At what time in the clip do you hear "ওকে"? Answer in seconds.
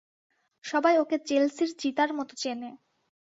0.97-1.17